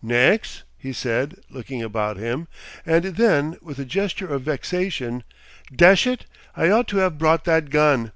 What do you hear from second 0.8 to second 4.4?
said, looking about him, and then with a gesture of